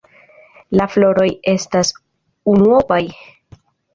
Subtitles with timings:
[0.79, 1.91] La floroj estas
[2.53, 3.01] unuopaj.